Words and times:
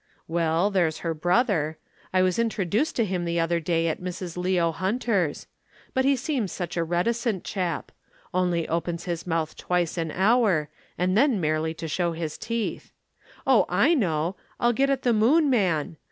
"Well, 0.27 0.71
there's 0.71 1.01
her 1.05 1.13
brother. 1.13 1.77
I 2.11 2.23
was 2.23 2.39
introduced 2.39 2.95
to 2.95 3.05
him 3.05 3.23
the 3.23 3.39
other 3.39 3.59
day 3.59 3.87
at 3.87 4.01
Mrs. 4.01 4.35
Leo 4.35 4.71
Hunter's. 4.71 5.45
But 5.93 6.05
he 6.05 6.15
seems 6.15 6.51
such 6.51 6.75
a 6.75 6.83
reticent 6.83 7.43
chap. 7.43 7.91
Only 8.33 8.67
opens 8.67 9.03
his 9.03 9.27
mouth 9.27 9.55
twice 9.55 9.99
an 9.99 10.09
hour, 10.09 10.69
and 10.97 11.15
then 11.15 11.39
merely 11.39 11.75
to 11.75 11.87
show 11.87 12.13
his 12.13 12.39
teeth. 12.39 12.91
Oh, 13.45 13.67
I 13.69 13.93
know! 13.93 14.37
I'll 14.59 14.73
get 14.73 14.89
at 14.89 15.03
the 15.03 15.13
Moon 15.13 15.51
man. 15.51 15.97